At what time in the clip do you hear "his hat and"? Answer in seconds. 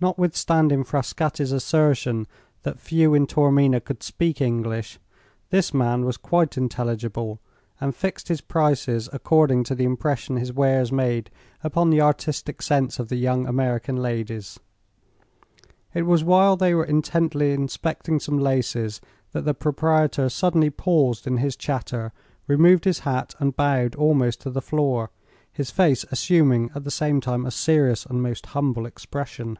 22.84-23.56